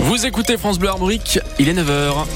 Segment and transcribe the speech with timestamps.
[0.00, 2.26] Vous écoutez France Bleu Armorique, il est 9h.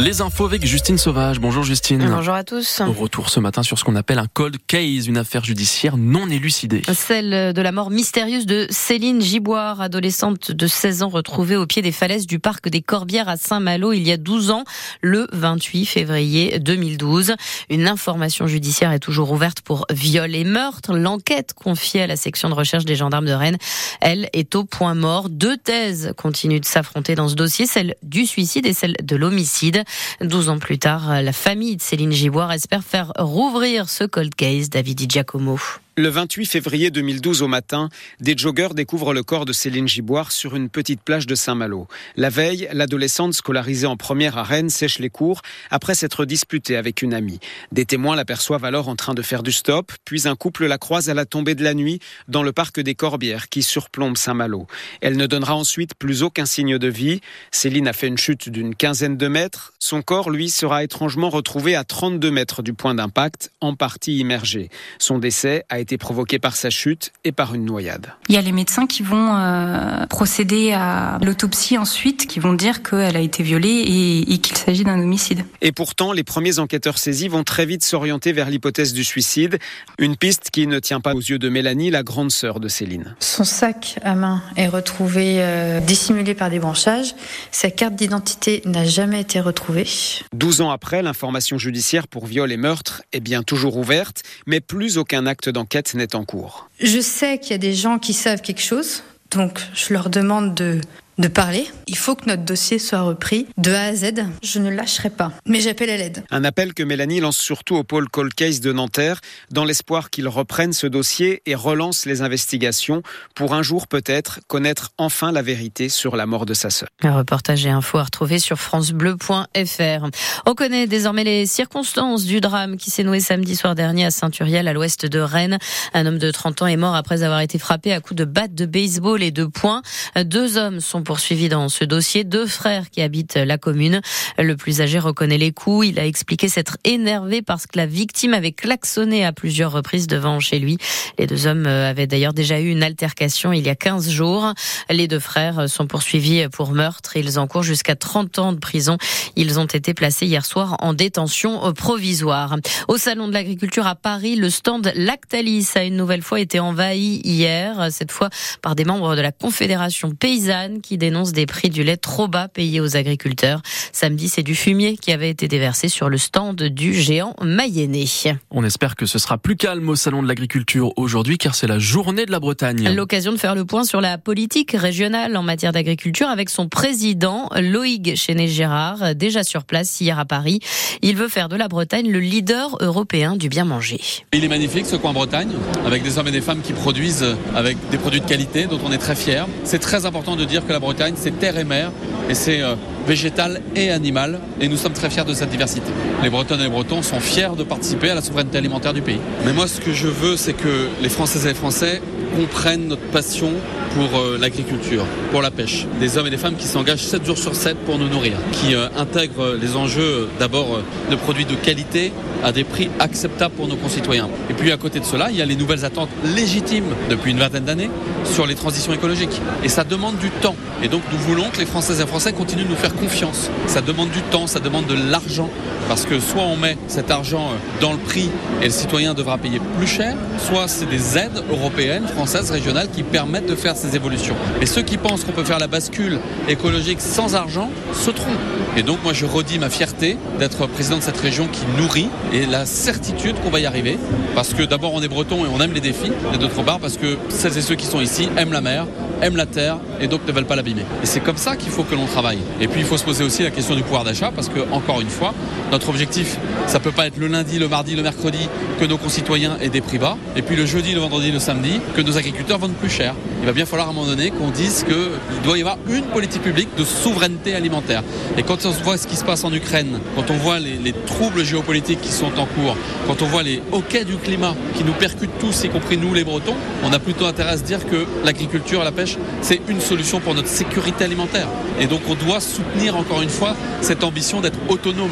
[0.00, 1.40] Les infos avec Justine Sauvage.
[1.40, 2.08] Bonjour Justine.
[2.08, 2.80] Bonjour à tous.
[2.80, 6.80] Retour ce matin sur ce qu'on appelle un cold case, une affaire judiciaire non élucidée.
[6.94, 11.82] Celle de la mort mystérieuse de Céline Giboire, adolescente de 16 ans retrouvée au pied
[11.82, 14.64] des falaises du parc des Corbières à Saint-Malo il y a 12 ans,
[15.02, 17.34] le 28 février 2012.
[17.68, 20.94] Une information judiciaire est toujours ouverte pour viol et meurtre.
[20.94, 23.58] L'enquête confiée à la section de recherche des gendarmes de Rennes,
[24.00, 25.28] elle, est au point mort.
[25.28, 29.84] Deux thèses continuent de s'affronter dans ce dossier, celle du suicide et celle de l'homicide.
[30.20, 34.70] 12 ans plus tard, la famille de Céline Giboire espère faire rouvrir ce cold case,
[34.70, 35.58] David Giacomo.
[35.96, 37.88] Le 28 février 2012 au matin,
[38.20, 41.88] des joggeurs découvrent le corps de Céline Giboire sur une petite plage de Saint-Malo.
[42.16, 47.02] La veille, l'adolescente scolarisée en première à Rennes sèche les cours après s'être disputée avec
[47.02, 47.40] une amie.
[47.72, 51.10] Des témoins l'aperçoivent alors en train de faire du stop, puis un couple la croise
[51.10, 51.98] à la tombée de la nuit
[52.28, 54.68] dans le parc des Corbières qui surplombe Saint-Malo.
[55.00, 57.20] Elle ne donnera ensuite plus aucun signe de vie.
[57.50, 59.72] Céline a fait une chute d'une quinzaine de mètres.
[59.80, 64.70] Son corps, lui, sera étrangement retrouvé à 32 mètres du point d'impact, en partie immergé.
[65.00, 68.12] Son décès a été provoqué par sa chute et par une noyade.
[68.28, 72.82] Il y a les médecins qui vont euh, procéder à l'autopsie ensuite, qui vont dire
[72.82, 75.44] qu'elle a été violée et, et qu'il s'agit d'un homicide.
[75.60, 79.58] Et pourtant, les premiers enquêteurs saisis vont très vite s'orienter vers l'hypothèse du suicide,
[79.98, 83.14] une piste qui ne tient pas aux yeux de Mélanie, la grande sœur de Céline.
[83.20, 87.14] Son sac à main est retrouvé euh, dissimulé par des branchages.
[87.50, 89.86] Sa carte d'identité n'a jamais été retrouvée.
[90.34, 94.98] 12 ans après, l'information judiciaire pour viol et meurtre est bien toujours ouverte, mais plus
[94.98, 96.68] aucun acte d'enquête n'est en cours.
[96.80, 100.54] Je sais qu'il y a des gens qui savent quelque chose, donc je leur demande
[100.54, 100.80] de
[101.20, 101.66] de parler.
[101.86, 104.12] Il faut que notre dossier soit repris de A à Z.
[104.42, 106.24] Je ne lâcherai pas, mais j'appelle à l'aide.
[106.30, 110.28] Un appel que Mélanie lance surtout au pôle Cold Case de Nanterre, dans l'espoir qu'ils
[110.28, 113.02] reprennent ce dossier et relancent les investigations
[113.34, 116.88] pour un jour peut-être connaître enfin la vérité sur la mort de sa sœur.
[117.02, 120.06] Un reportage et info à retrouver sur francebleu.fr.
[120.46, 124.68] On connaît désormais les circonstances du drame qui s'est noué samedi soir dernier à Saint-Uriel,
[124.68, 125.58] à l'ouest de Rennes.
[125.92, 128.54] Un homme de 30 ans est mort après avoir été frappé à coups de batte
[128.54, 129.82] de baseball et de poing.
[130.16, 132.22] Deux hommes sont poursuivis dans ce dossier.
[132.22, 134.00] Deux frères qui habitent la commune.
[134.38, 135.88] Le plus âgé reconnaît les coups.
[135.88, 140.38] Il a expliqué s'être énervé parce que la victime avait klaxonné à plusieurs reprises devant
[140.38, 140.78] chez lui.
[141.18, 144.54] Les deux hommes avaient d'ailleurs déjà eu une altercation il y a 15 jours.
[144.88, 147.16] Les deux frères sont poursuivis pour meurtre.
[147.16, 148.96] Ils encourent jusqu'à 30 ans de prison.
[149.34, 152.54] Ils ont été placés hier soir en détention provisoire.
[152.86, 157.20] Au salon de l'agriculture à Paris, le stand Lactalis a une nouvelle fois été envahi
[157.24, 158.30] hier, cette fois
[158.62, 162.48] par des membres de la Confédération paysanne qui dénonce des prix du lait trop bas
[162.48, 163.62] payés aux agriculteurs.
[163.92, 168.06] Samedi, c'est du fumier qui avait été déversé sur le stand du géant mayennais.
[168.50, 171.78] On espère que ce sera plus calme au Salon de l'Agriculture aujourd'hui car c'est la
[171.78, 172.94] journée de la Bretagne.
[172.94, 177.48] L'occasion de faire le point sur la politique régionale en matière d'agriculture avec son président
[177.56, 180.60] Loïc Chenet-Gérard, déjà sur place hier à Paris.
[181.02, 184.00] Il veut faire de la Bretagne le leader européen du bien manger.
[184.32, 185.52] Il est magnifique ce coin Bretagne,
[185.86, 188.92] avec des hommes et des femmes qui produisent avec des produits de qualité dont on
[188.92, 189.46] est très fier.
[189.64, 191.90] C'est très important de dire que la Bretagne c'est terre et mer,
[192.28, 192.62] et c'est
[193.00, 195.90] euh, végétal et animal, et nous sommes très fiers de cette diversité.
[196.22, 199.20] Les Bretonnes et les Bretons sont fiers de participer à la souveraineté alimentaire du pays.
[199.44, 202.00] Mais moi, ce que je veux, c'est que les Françaises et les Français
[202.36, 203.50] comprennent notre passion
[203.94, 205.86] pour euh, l'agriculture, pour la pêche.
[205.98, 208.74] Des hommes et des femmes qui s'engagent 7 jours sur 7 pour nous nourrir, qui
[208.74, 210.80] euh, intègrent les enjeux d'abord
[211.10, 212.12] de produits de qualité
[212.44, 214.28] à des prix acceptables pour nos concitoyens.
[214.48, 217.38] Et puis à côté de cela, il y a les nouvelles attentes légitimes depuis une
[217.38, 217.90] vingtaine d'années
[218.24, 219.40] sur les transitions écologiques.
[219.64, 220.56] Et ça demande du temps.
[220.82, 223.50] Et donc nous voulons que les Françaises et Français continuent de nous faire confiance.
[223.66, 225.48] Ça demande du temps, ça demande de l'argent.
[225.88, 228.30] Parce que soit on met cet argent euh, dans le prix
[228.62, 233.02] et le citoyen devra payer plus cher, soit c'est des aides européennes, françaises, régionales qui
[233.02, 234.36] permettent de faire ces évolutions.
[234.60, 238.28] Et ceux qui pensent qu'on peut faire la bascule écologique sans argent se trompent.
[238.76, 242.46] Et donc moi je redis ma fierté d'être président de cette région qui nourrit et
[242.46, 243.98] la certitude qu'on va y arriver.
[244.36, 246.96] Parce que d'abord on est breton et on aime les défis, et d'autre part parce
[246.96, 248.86] que celles et ceux qui sont ici aiment la mer,
[249.22, 250.84] aiment la terre et donc ne veulent pas l'abîmer.
[251.02, 252.38] Et c'est comme ça qu'il faut que l'on travaille.
[252.60, 255.00] Et puis il faut se poser aussi la question du pouvoir d'achat parce que, encore
[255.00, 255.32] une fois,
[255.72, 256.36] notre objectif,
[256.66, 259.80] ça peut pas être le lundi, le mardi, le mercredi que nos concitoyens aient des
[259.80, 260.16] prix bas.
[260.36, 263.14] Et puis le jeudi, le vendredi, le samedi, que nos nos agriculteurs vendent plus cher.
[263.40, 266.04] Il va bien falloir à un moment donné qu'on dise qu'il doit y avoir une
[266.04, 268.02] politique publique de souveraineté alimentaire.
[268.36, 270.92] Et quand on voit ce qui se passe en Ukraine, quand on voit les, les
[270.92, 272.76] troubles géopolitiques qui sont en cours,
[273.06, 276.22] quand on voit les hoquets du climat qui nous percutent tous, y compris nous les
[276.22, 276.54] Bretons,
[276.84, 280.34] on a plutôt intérêt à se dire que l'agriculture la pêche, c'est une solution pour
[280.34, 281.48] notre sécurité alimentaire.
[281.80, 285.08] Et donc on doit soutenir encore une fois cette ambition d'être autonome.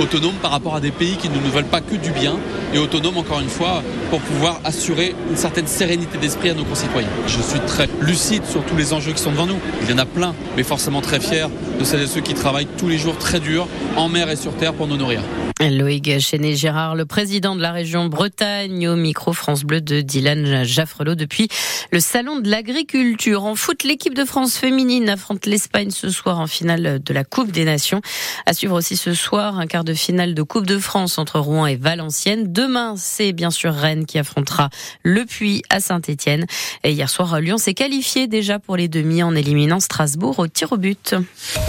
[0.00, 2.36] Autonome par rapport à des pays qui ne nous veulent pas que du bien
[2.74, 7.08] et autonome encore une fois pour pouvoir assurer une certaine sérénité d'esprit à nos concitoyens.
[7.26, 9.58] Je suis très lucide sur tous les enjeux qui sont devant nous.
[9.82, 11.48] Il y en a plein, mais forcément très fier
[11.80, 13.66] de celles et ceux qui travaillent tous les jours très dur
[13.96, 15.22] en mer et sur terre pour nous nourrir.
[15.60, 21.14] Loïc Chenet-Gérard, le président de la région Bretagne, au micro France Bleu de Dylan Jaffrelot
[21.14, 21.48] depuis
[21.90, 23.44] le salon de l'agriculture.
[23.44, 27.50] En foot, l'équipe de France féminine affronte l'Espagne ce soir en finale de la Coupe
[27.50, 28.00] des Nations.
[28.46, 31.66] À suivre aussi ce soir un quart de finale de Coupe de France entre Rouen
[31.66, 32.52] et Valenciennes.
[32.52, 34.70] Demain, c'est bien sûr Rennes qui affrontera
[35.02, 36.46] le Puy à Saint-Etienne.
[36.84, 40.72] Et hier soir, Lyon s'est qualifié déjà pour les demi en éliminant Strasbourg au tir
[40.72, 41.14] au but.